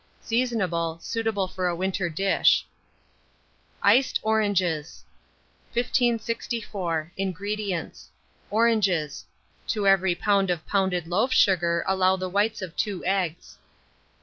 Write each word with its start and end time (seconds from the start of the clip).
Seasonable. 0.19 0.97
Suitable 0.99 1.47
for 1.47 1.67
a 1.67 1.75
winter 1.75 2.09
dish. 2.09 2.65
ICED 3.83 4.19
ORANGES. 4.23 5.03
1564. 5.73 7.11
INGREDIENTS. 7.17 8.09
Oranges; 8.49 9.25
to 9.67 9.87
every 9.87 10.15
lb. 10.15 10.49
of 10.49 10.65
pounded 10.65 11.05
loaf 11.05 11.31
sugar 11.31 11.83
allow 11.85 12.15
the 12.15 12.29
whites 12.29 12.63
of 12.63 12.75
2 12.77 13.05
eggs. 13.05 13.59